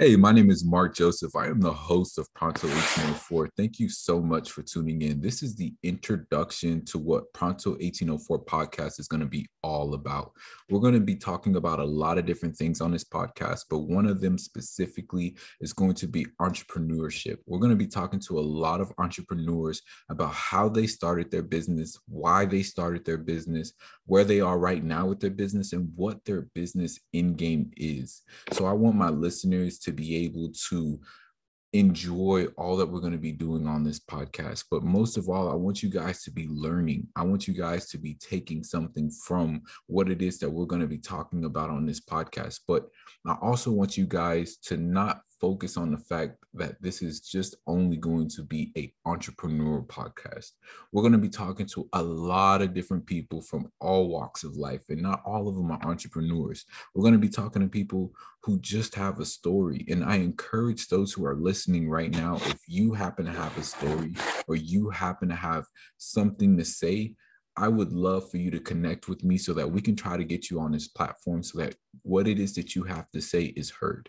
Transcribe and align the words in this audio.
Hey, 0.00 0.14
my 0.14 0.30
name 0.30 0.48
is 0.48 0.64
Mark 0.64 0.94
Joseph. 0.94 1.34
I 1.34 1.48
am 1.48 1.60
the 1.60 1.72
host 1.72 2.18
of 2.18 2.32
Pronto 2.32 2.68
1804. 2.68 3.48
Thank 3.56 3.80
you 3.80 3.88
so 3.88 4.20
much 4.20 4.52
for 4.52 4.62
tuning 4.62 5.02
in. 5.02 5.20
This 5.20 5.42
is 5.42 5.56
the 5.56 5.74
introduction 5.82 6.84
to 6.84 7.00
what 7.00 7.32
Pronto 7.32 7.70
1804 7.70 8.44
podcast 8.44 9.00
is 9.00 9.08
going 9.08 9.22
to 9.22 9.26
be 9.26 9.48
all 9.64 9.94
about. 9.94 10.30
We're 10.70 10.78
going 10.78 10.94
to 10.94 11.00
be 11.00 11.16
talking 11.16 11.56
about 11.56 11.80
a 11.80 11.84
lot 11.84 12.16
of 12.16 12.26
different 12.26 12.56
things 12.56 12.80
on 12.80 12.92
this 12.92 13.02
podcast, 13.02 13.62
but 13.68 13.80
one 13.80 14.06
of 14.06 14.20
them 14.20 14.38
specifically 14.38 15.36
is 15.60 15.72
going 15.72 15.94
to 15.94 16.06
be 16.06 16.26
entrepreneurship. 16.40 17.38
We're 17.46 17.58
going 17.58 17.72
to 17.72 17.76
be 17.76 17.88
talking 17.88 18.20
to 18.20 18.38
a 18.38 18.40
lot 18.40 18.80
of 18.80 18.92
entrepreneurs 18.98 19.82
about 20.10 20.32
how 20.32 20.68
they 20.68 20.86
started 20.86 21.32
their 21.32 21.42
business, 21.42 21.98
why 22.06 22.44
they 22.44 22.62
started 22.62 23.04
their 23.04 23.18
business, 23.18 23.72
where 24.06 24.22
they 24.22 24.40
are 24.40 24.60
right 24.60 24.84
now 24.84 25.06
with 25.06 25.18
their 25.18 25.30
business, 25.30 25.72
and 25.72 25.90
what 25.96 26.24
their 26.24 26.42
business 26.54 27.00
in 27.12 27.34
game 27.34 27.72
is. 27.76 28.22
So 28.52 28.64
I 28.64 28.72
want 28.72 28.94
my 28.94 29.08
listeners 29.08 29.80
to 29.80 29.87
to 29.88 29.92
be 29.92 30.24
able 30.24 30.52
to 30.68 31.00
enjoy 31.74 32.46
all 32.56 32.76
that 32.76 32.86
we're 32.86 33.00
going 33.00 33.12
to 33.12 33.18
be 33.18 33.32
doing 33.32 33.66
on 33.66 33.84
this 33.84 34.00
podcast. 34.00 34.64
But 34.70 34.82
most 34.82 35.18
of 35.18 35.28
all, 35.28 35.50
I 35.50 35.54
want 35.54 35.82
you 35.82 35.90
guys 35.90 36.22
to 36.22 36.30
be 36.30 36.48
learning. 36.48 37.08
I 37.14 37.24
want 37.24 37.46
you 37.46 37.54
guys 37.54 37.88
to 37.90 37.98
be 37.98 38.14
taking 38.14 38.64
something 38.64 39.10
from 39.10 39.62
what 39.86 40.08
it 40.08 40.22
is 40.22 40.38
that 40.38 40.50
we're 40.50 40.66
going 40.66 40.80
to 40.80 40.88
be 40.88 40.98
talking 40.98 41.44
about 41.44 41.70
on 41.70 41.84
this 41.84 42.00
podcast. 42.00 42.60
But 42.66 42.88
I 43.26 43.36
also 43.42 43.70
want 43.70 43.98
you 43.98 44.06
guys 44.06 44.56
to 44.64 44.76
not 44.78 45.20
focus 45.40 45.76
on 45.76 45.90
the 45.90 45.98
fact 45.98 46.36
that 46.54 46.80
this 46.82 47.02
is 47.02 47.20
just 47.20 47.56
only 47.66 47.96
going 47.96 48.28
to 48.28 48.42
be 48.42 48.72
a 48.76 48.92
entrepreneurial 49.06 49.86
podcast. 49.86 50.52
We're 50.92 51.02
going 51.02 51.12
to 51.12 51.18
be 51.18 51.28
talking 51.28 51.66
to 51.66 51.88
a 51.92 52.02
lot 52.02 52.62
of 52.62 52.74
different 52.74 53.06
people 53.06 53.40
from 53.40 53.70
all 53.80 54.08
walks 54.08 54.44
of 54.44 54.56
life, 54.56 54.82
and 54.88 55.02
not 55.02 55.22
all 55.24 55.48
of 55.48 55.54
them 55.54 55.70
are 55.70 55.80
entrepreneurs. 55.84 56.64
We're 56.94 57.02
going 57.02 57.14
to 57.14 57.18
be 57.18 57.28
talking 57.28 57.62
to 57.62 57.68
people 57.68 58.12
who 58.42 58.58
just 58.60 58.94
have 58.94 59.20
a 59.20 59.24
story. 59.24 59.84
And 59.88 60.04
I 60.04 60.16
encourage 60.16 60.88
those 60.88 61.12
who 61.12 61.24
are 61.26 61.36
listening 61.36 61.88
right 61.88 62.10
now, 62.10 62.36
if 62.36 62.60
you 62.66 62.94
happen 62.94 63.26
to 63.26 63.32
have 63.32 63.56
a 63.58 63.62
story 63.62 64.14
or 64.46 64.56
you 64.56 64.90
happen 64.90 65.28
to 65.28 65.34
have 65.34 65.66
something 65.98 66.56
to 66.56 66.64
say, 66.64 67.14
I 67.56 67.66
would 67.68 67.92
love 67.92 68.30
for 68.30 68.36
you 68.36 68.52
to 68.52 68.60
connect 68.60 69.08
with 69.08 69.24
me 69.24 69.36
so 69.36 69.52
that 69.54 69.70
we 69.70 69.80
can 69.80 69.96
try 69.96 70.16
to 70.16 70.24
get 70.24 70.48
you 70.48 70.60
on 70.60 70.70
this 70.70 70.86
platform 70.86 71.42
so 71.42 71.58
that 71.58 71.74
what 72.02 72.28
it 72.28 72.38
is 72.38 72.54
that 72.54 72.76
you 72.76 72.84
have 72.84 73.10
to 73.10 73.20
say 73.20 73.46
is 73.56 73.70
heard 73.70 74.08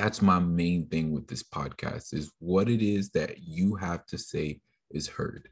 that's 0.00 0.22
my 0.22 0.38
main 0.38 0.86
thing 0.86 1.12
with 1.12 1.28
this 1.28 1.42
podcast 1.42 2.14
is 2.14 2.32
what 2.38 2.70
it 2.70 2.80
is 2.80 3.10
that 3.10 3.38
you 3.38 3.74
have 3.74 4.06
to 4.06 4.16
say 4.16 4.58
is 4.90 5.06
heard 5.06 5.50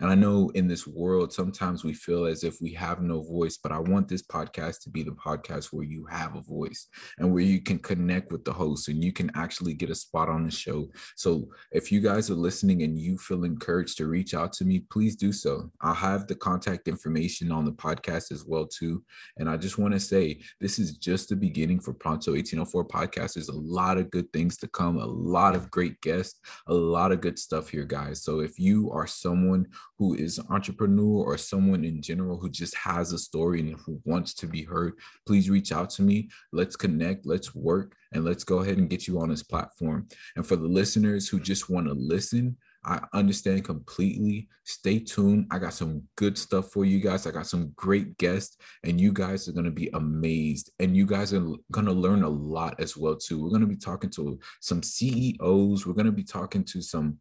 and 0.00 0.10
I 0.10 0.14
know 0.14 0.50
in 0.54 0.68
this 0.68 0.86
world, 0.86 1.32
sometimes 1.32 1.82
we 1.82 1.92
feel 1.92 2.26
as 2.26 2.44
if 2.44 2.60
we 2.60 2.72
have 2.74 3.02
no 3.02 3.22
voice, 3.22 3.58
but 3.60 3.72
I 3.72 3.78
want 3.78 4.06
this 4.08 4.22
podcast 4.22 4.82
to 4.82 4.90
be 4.90 5.02
the 5.02 5.10
podcast 5.10 5.66
where 5.66 5.84
you 5.84 6.06
have 6.06 6.36
a 6.36 6.40
voice 6.40 6.86
and 7.18 7.32
where 7.32 7.42
you 7.42 7.60
can 7.60 7.78
connect 7.78 8.30
with 8.30 8.44
the 8.44 8.52
host 8.52 8.88
and 8.88 9.02
you 9.02 9.12
can 9.12 9.30
actually 9.34 9.74
get 9.74 9.90
a 9.90 9.94
spot 9.94 10.28
on 10.28 10.44
the 10.44 10.50
show. 10.50 10.88
So 11.16 11.48
if 11.72 11.90
you 11.90 12.00
guys 12.00 12.30
are 12.30 12.34
listening 12.34 12.82
and 12.82 12.96
you 12.98 13.18
feel 13.18 13.42
encouraged 13.42 13.98
to 13.98 14.06
reach 14.06 14.34
out 14.34 14.52
to 14.54 14.64
me, 14.64 14.84
please 14.90 15.16
do 15.16 15.32
so. 15.32 15.70
I'll 15.80 15.94
have 15.94 16.28
the 16.28 16.36
contact 16.36 16.86
information 16.86 17.50
on 17.50 17.64
the 17.64 17.72
podcast 17.72 18.30
as 18.30 18.44
well 18.46 18.66
too. 18.66 19.02
And 19.38 19.50
I 19.50 19.56
just 19.56 19.78
want 19.78 19.94
to 19.94 20.00
say 20.00 20.40
this 20.60 20.78
is 20.78 20.96
just 20.96 21.28
the 21.28 21.36
beginning 21.36 21.80
for 21.80 21.92
Pronto 21.92 22.32
1804 22.32 22.86
podcast. 22.86 23.34
There's 23.34 23.48
a 23.48 23.52
lot 23.52 23.98
of 23.98 24.10
good 24.12 24.32
things 24.32 24.56
to 24.58 24.68
come, 24.68 24.98
a 24.98 25.06
lot 25.06 25.56
of 25.56 25.70
great 25.72 26.00
guests, 26.02 26.38
a 26.68 26.74
lot 26.74 27.10
of 27.10 27.20
good 27.20 27.38
stuff 27.38 27.68
here, 27.68 27.84
guys. 27.84 28.22
So 28.22 28.40
if 28.40 28.60
you 28.60 28.92
are 28.92 29.06
someone 29.06 29.66
who 29.98 30.14
is 30.14 30.38
an 30.38 30.46
entrepreneur 30.50 31.24
or 31.24 31.36
someone 31.36 31.84
in 31.84 32.00
general 32.00 32.38
who 32.38 32.48
just 32.48 32.74
has 32.76 33.12
a 33.12 33.18
story 33.18 33.60
and 33.60 33.76
who 33.84 34.00
wants 34.04 34.32
to 34.34 34.46
be 34.46 34.62
heard, 34.62 34.94
please 35.26 35.50
reach 35.50 35.72
out 35.72 35.90
to 35.90 36.02
me. 36.02 36.28
Let's 36.52 36.76
connect, 36.76 37.26
let's 37.26 37.54
work, 37.54 37.94
and 38.12 38.24
let's 38.24 38.44
go 38.44 38.58
ahead 38.58 38.78
and 38.78 38.88
get 38.88 39.08
you 39.08 39.20
on 39.20 39.28
this 39.28 39.42
platform. 39.42 40.06
And 40.36 40.46
for 40.46 40.56
the 40.56 40.68
listeners 40.68 41.28
who 41.28 41.40
just 41.40 41.68
want 41.68 41.86
to 41.88 41.94
listen, 41.94 42.56
I 42.84 43.00
understand 43.12 43.64
completely. 43.64 44.48
Stay 44.64 45.00
tuned. 45.00 45.46
I 45.50 45.58
got 45.58 45.74
some 45.74 46.04
good 46.16 46.38
stuff 46.38 46.70
for 46.70 46.84
you 46.84 47.00
guys. 47.00 47.26
I 47.26 47.32
got 47.32 47.46
some 47.46 47.72
great 47.74 48.16
guests, 48.18 48.56
and 48.84 49.00
you 49.00 49.12
guys 49.12 49.48
are 49.48 49.52
going 49.52 49.64
to 49.64 49.70
be 49.70 49.90
amazed. 49.94 50.70
And 50.78 50.96
you 50.96 51.04
guys 51.04 51.34
are 51.34 51.44
going 51.72 51.86
to 51.86 51.92
learn 51.92 52.22
a 52.22 52.28
lot 52.28 52.80
as 52.80 52.96
well 52.96 53.16
too. 53.16 53.42
We're 53.42 53.50
going 53.50 53.62
to 53.62 53.66
be 53.66 53.76
talking 53.76 54.10
to 54.10 54.38
some 54.60 54.82
CEOs. 54.82 55.86
We're 55.86 55.92
going 55.94 56.06
to 56.06 56.12
be 56.12 56.24
talking 56.24 56.64
to 56.64 56.80
some 56.80 57.18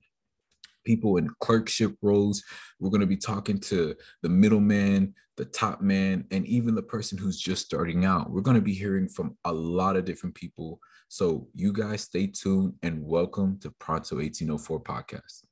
people 0.88 1.18
in 1.18 1.30
clerkship 1.42 1.98
roles. 2.02 2.42
We're 2.80 2.90
going 2.90 3.02
to 3.02 3.08
be 3.08 3.18
talking 3.18 3.60
to 3.60 3.94
the 4.24 4.30
middleman, 4.30 5.14
the 5.36 5.44
top 5.44 5.82
man, 5.82 6.24
and 6.32 6.48
even 6.48 6.76
the 6.76 6.82
person 6.82 7.18
who's 7.18 7.38
just 7.38 7.66
starting 7.66 8.06
out. 8.06 8.32
We're 8.32 8.40
going 8.40 8.56
to 8.56 8.62
be 8.62 8.74
hearing 8.74 9.10
from 9.10 9.36
a 9.44 9.52
lot 9.52 9.98
of 9.98 10.06
different 10.06 10.34
people. 10.34 10.80
So, 11.10 11.50
you 11.54 11.74
guys 11.74 12.02
stay 12.02 12.28
tuned 12.28 12.76
and 12.84 13.06
welcome 13.06 13.60
to 13.60 13.72
Pronto 13.72 14.16
1804 14.16 14.82
podcast. 14.82 15.44